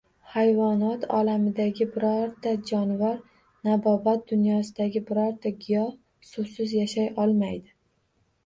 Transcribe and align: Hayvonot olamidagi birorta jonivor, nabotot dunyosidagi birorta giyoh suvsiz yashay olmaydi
Hayvonot 0.35 1.03
olamidagi 1.17 1.85
birorta 1.97 2.53
jonivor, 2.71 3.13
nabotot 3.69 4.25
dunyosidagi 4.33 5.05
birorta 5.11 5.55
giyoh 5.67 5.93
suvsiz 6.31 6.75
yashay 6.79 7.13
olmaydi 7.27 7.77